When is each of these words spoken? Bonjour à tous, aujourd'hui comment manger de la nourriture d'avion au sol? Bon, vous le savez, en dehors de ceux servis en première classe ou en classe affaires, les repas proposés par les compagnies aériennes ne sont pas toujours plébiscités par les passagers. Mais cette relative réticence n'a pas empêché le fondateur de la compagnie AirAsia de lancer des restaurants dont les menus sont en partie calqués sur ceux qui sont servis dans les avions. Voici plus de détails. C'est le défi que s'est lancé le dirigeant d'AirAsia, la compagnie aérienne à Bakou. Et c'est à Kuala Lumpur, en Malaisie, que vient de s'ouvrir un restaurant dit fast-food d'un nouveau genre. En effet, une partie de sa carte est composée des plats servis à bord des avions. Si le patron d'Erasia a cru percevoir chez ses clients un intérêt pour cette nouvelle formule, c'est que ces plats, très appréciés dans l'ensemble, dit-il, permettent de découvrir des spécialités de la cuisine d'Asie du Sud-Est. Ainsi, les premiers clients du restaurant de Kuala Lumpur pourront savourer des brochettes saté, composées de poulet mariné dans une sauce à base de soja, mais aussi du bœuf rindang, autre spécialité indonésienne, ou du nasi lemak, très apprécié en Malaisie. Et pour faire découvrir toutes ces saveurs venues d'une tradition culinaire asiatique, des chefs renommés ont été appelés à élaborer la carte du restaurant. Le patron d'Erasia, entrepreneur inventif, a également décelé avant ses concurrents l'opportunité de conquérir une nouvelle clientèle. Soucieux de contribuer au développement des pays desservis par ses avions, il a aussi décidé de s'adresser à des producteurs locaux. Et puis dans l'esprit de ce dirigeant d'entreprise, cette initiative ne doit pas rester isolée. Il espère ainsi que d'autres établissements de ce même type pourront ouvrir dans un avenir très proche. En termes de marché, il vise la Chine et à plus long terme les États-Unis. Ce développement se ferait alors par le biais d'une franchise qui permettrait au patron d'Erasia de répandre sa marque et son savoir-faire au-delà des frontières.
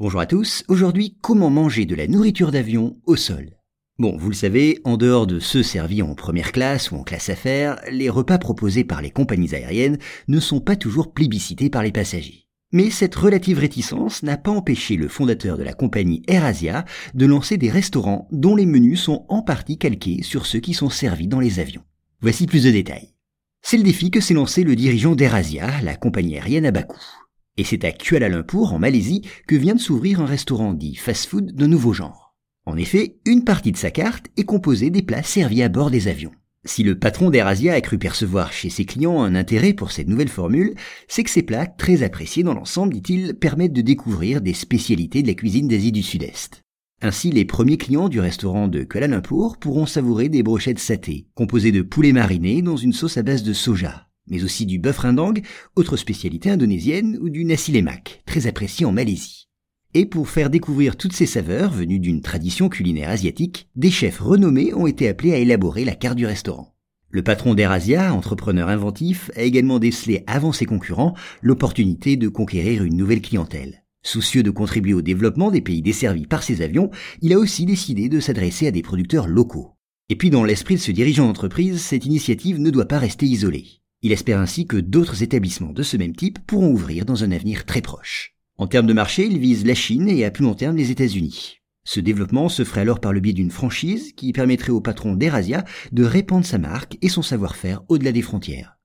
Bonjour 0.00 0.20
à 0.20 0.24
tous, 0.24 0.64
aujourd'hui 0.68 1.18
comment 1.20 1.50
manger 1.50 1.84
de 1.84 1.94
la 1.94 2.06
nourriture 2.06 2.52
d'avion 2.52 2.96
au 3.04 3.16
sol? 3.16 3.50
Bon, 3.98 4.16
vous 4.16 4.30
le 4.30 4.34
savez, 4.34 4.80
en 4.84 4.96
dehors 4.96 5.26
de 5.26 5.38
ceux 5.38 5.62
servis 5.62 6.00
en 6.00 6.14
première 6.14 6.52
classe 6.52 6.90
ou 6.90 6.96
en 6.96 7.02
classe 7.02 7.28
affaires, 7.28 7.78
les 7.90 8.08
repas 8.08 8.38
proposés 8.38 8.82
par 8.82 9.02
les 9.02 9.10
compagnies 9.10 9.54
aériennes 9.54 9.98
ne 10.26 10.40
sont 10.40 10.60
pas 10.60 10.74
toujours 10.74 11.12
plébiscités 11.12 11.68
par 11.68 11.82
les 11.82 11.92
passagers. 11.92 12.46
Mais 12.72 12.88
cette 12.88 13.14
relative 13.14 13.58
réticence 13.58 14.22
n'a 14.22 14.38
pas 14.38 14.50
empêché 14.50 14.96
le 14.96 15.06
fondateur 15.06 15.58
de 15.58 15.64
la 15.64 15.74
compagnie 15.74 16.22
AirAsia 16.28 16.86
de 17.12 17.26
lancer 17.26 17.58
des 17.58 17.68
restaurants 17.68 18.26
dont 18.32 18.56
les 18.56 18.64
menus 18.64 19.02
sont 19.02 19.26
en 19.28 19.42
partie 19.42 19.76
calqués 19.76 20.22
sur 20.22 20.46
ceux 20.46 20.60
qui 20.60 20.72
sont 20.72 20.88
servis 20.88 21.28
dans 21.28 21.40
les 21.40 21.60
avions. 21.60 21.84
Voici 22.22 22.46
plus 22.46 22.64
de 22.64 22.70
détails. 22.70 23.12
C'est 23.60 23.76
le 23.76 23.82
défi 23.82 24.10
que 24.10 24.22
s'est 24.22 24.32
lancé 24.32 24.64
le 24.64 24.76
dirigeant 24.76 25.14
d'AirAsia, 25.14 25.82
la 25.82 25.96
compagnie 25.96 26.38
aérienne 26.38 26.64
à 26.64 26.70
Bakou. 26.70 26.96
Et 27.56 27.64
c'est 27.64 27.84
à 27.84 27.92
Kuala 27.92 28.28
Lumpur, 28.28 28.72
en 28.72 28.78
Malaisie, 28.78 29.22
que 29.46 29.56
vient 29.56 29.74
de 29.74 29.80
s'ouvrir 29.80 30.20
un 30.20 30.26
restaurant 30.26 30.72
dit 30.72 30.94
fast-food 30.94 31.52
d'un 31.52 31.68
nouveau 31.68 31.92
genre. 31.92 32.34
En 32.66 32.76
effet, 32.76 33.18
une 33.26 33.44
partie 33.44 33.72
de 33.72 33.76
sa 33.76 33.90
carte 33.90 34.26
est 34.36 34.44
composée 34.44 34.90
des 34.90 35.02
plats 35.02 35.22
servis 35.22 35.62
à 35.62 35.68
bord 35.68 35.90
des 35.90 36.08
avions. 36.08 36.32
Si 36.64 36.82
le 36.82 36.98
patron 36.98 37.30
d'Erasia 37.30 37.72
a 37.72 37.80
cru 37.80 37.98
percevoir 37.98 38.52
chez 38.52 38.68
ses 38.68 38.84
clients 38.84 39.22
un 39.22 39.34
intérêt 39.34 39.72
pour 39.72 39.92
cette 39.92 40.08
nouvelle 40.08 40.28
formule, 40.28 40.74
c'est 41.08 41.24
que 41.24 41.30
ces 41.30 41.42
plats, 41.42 41.66
très 41.66 42.02
appréciés 42.02 42.42
dans 42.42 42.52
l'ensemble, 42.52 42.92
dit-il, 42.92 43.34
permettent 43.34 43.72
de 43.72 43.80
découvrir 43.80 44.42
des 44.42 44.52
spécialités 44.52 45.22
de 45.22 45.28
la 45.28 45.34
cuisine 45.34 45.68
d'Asie 45.68 45.92
du 45.92 46.02
Sud-Est. 46.02 46.62
Ainsi, 47.00 47.30
les 47.30 47.46
premiers 47.46 47.78
clients 47.78 48.10
du 48.10 48.20
restaurant 48.20 48.68
de 48.68 48.84
Kuala 48.84 49.06
Lumpur 49.06 49.56
pourront 49.58 49.86
savourer 49.86 50.28
des 50.28 50.42
brochettes 50.42 50.78
saté, 50.78 51.28
composées 51.34 51.72
de 51.72 51.80
poulet 51.80 52.12
mariné 52.12 52.60
dans 52.60 52.76
une 52.76 52.92
sauce 52.92 53.16
à 53.16 53.22
base 53.22 53.42
de 53.42 53.54
soja, 53.54 54.09
mais 54.30 54.44
aussi 54.44 54.64
du 54.64 54.78
bœuf 54.78 54.98
rindang, 54.98 55.34
autre 55.76 55.96
spécialité 55.96 56.50
indonésienne, 56.50 57.18
ou 57.20 57.28
du 57.28 57.44
nasi 57.44 57.72
lemak, 57.72 58.22
très 58.26 58.46
apprécié 58.46 58.86
en 58.86 58.92
Malaisie. 58.92 59.48
Et 59.92 60.06
pour 60.06 60.28
faire 60.28 60.50
découvrir 60.50 60.96
toutes 60.96 61.12
ces 61.12 61.26
saveurs 61.26 61.72
venues 61.72 61.98
d'une 61.98 62.22
tradition 62.22 62.68
culinaire 62.68 63.10
asiatique, 63.10 63.68
des 63.74 63.90
chefs 63.90 64.20
renommés 64.20 64.72
ont 64.72 64.86
été 64.86 65.08
appelés 65.08 65.32
à 65.32 65.38
élaborer 65.38 65.84
la 65.84 65.96
carte 65.96 66.16
du 66.16 66.26
restaurant. 66.26 66.76
Le 67.12 67.22
patron 67.22 67.54
d'Erasia, 67.54 68.14
entrepreneur 68.14 68.68
inventif, 68.68 69.32
a 69.34 69.42
également 69.42 69.80
décelé 69.80 70.22
avant 70.28 70.52
ses 70.52 70.64
concurrents 70.64 71.16
l'opportunité 71.42 72.16
de 72.16 72.28
conquérir 72.28 72.84
une 72.84 72.96
nouvelle 72.96 73.20
clientèle. 73.20 73.82
Soucieux 74.04 74.44
de 74.44 74.50
contribuer 74.52 74.94
au 74.94 75.02
développement 75.02 75.50
des 75.50 75.60
pays 75.60 75.82
desservis 75.82 76.26
par 76.26 76.44
ses 76.44 76.62
avions, 76.62 76.90
il 77.20 77.32
a 77.32 77.38
aussi 77.38 77.66
décidé 77.66 78.08
de 78.08 78.20
s'adresser 78.20 78.68
à 78.68 78.70
des 78.70 78.82
producteurs 78.82 79.26
locaux. 79.26 79.72
Et 80.08 80.14
puis 80.14 80.30
dans 80.30 80.44
l'esprit 80.44 80.76
de 80.76 80.80
ce 80.80 80.92
dirigeant 80.92 81.26
d'entreprise, 81.26 81.82
cette 81.82 82.06
initiative 82.06 82.60
ne 82.60 82.70
doit 82.70 82.88
pas 82.88 83.00
rester 83.00 83.26
isolée. 83.26 83.79
Il 84.02 84.12
espère 84.12 84.40
ainsi 84.40 84.66
que 84.66 84.78
d'autres 84.78 85.22
établissements 85.22 85.72
de 85.72 85.82
ce 85.82 85.98
même 85.98 86.16
type 86.16 86.38
pourront 86.46 86.72
ouvrir 86.72 87.04
dans 87.04 87.22
un 87.22 87.32
avenir 87.32 87.66
très 87.66 87.82
proche. 87.82 88.34
En 88.56 88.66
termes 88.66 88.86
de 88.86 88.94
marché, 88.94 89.26
il 89.26 89.38
vise 89.38 89.66
la 89.66 89.74
Chine 89.74 90.08
et 90.08 90.24
à 90.24 90.30
plus 90.30 90.44
long 90.44 90.54
terme 90.54 90.76
les 90.76 90.90
États-Unis. 90.90 91.58
Ce 91.84 92.00
développement 92.00 92.48
se 92.48 92.64
ferait 92.64 92.82
alors 92.82 93.00
par 93.00 93.12
le 93.12 93.20
biais 93.20 93.32
d'une 93.32 93.50
franchise 93.50 94.12
qui 94.12 94.32
permettrait 94.32 94.70
au 94.70 94.80
patron 94.80 95.14
d'Erasia 95.14 95.64
de 95.92 96.04
répandre 96.04 96.46
sa 96.46 96.58
marque 96.58 96.96
et 97.02 97.08
son 97.08 97.22
savoir-faire 97.22 97.82
au-delà 97.88 98.12
des 98.12 98.22
frontières. 98.22 98.79